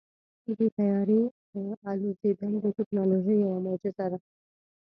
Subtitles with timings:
[0.57, 1.21] د طیارې
[1.91, 4.19] الوزېدل د تیکنالوژۍ یوه معجزه ده.